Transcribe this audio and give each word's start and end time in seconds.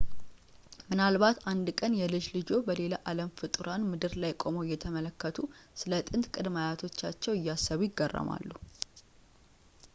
ምናልባት 0.91 1.37
አንድ 1.51 1.67
ቀን 1.79 1.97
የልጅ 1.99 2.25
ልጆችዎ 2.35 2.59
በሌላ 2.67 2.95
አለም 3.09 3.29
ፍጡራን 3.39 3.85
ምድር 3.91 4.13
ላይ 4.23 4.33
ቆመው 4.43 4.65
እየተመለከቱ 4.67 5.37
ስለ 5.81 5.91
ጥንት 6.07 6.31
ቅድመ-አያቶቻቸው 6.37 7.35
እያሰቡ 7.41 7.79
ይገረማሉ 7.87 8.49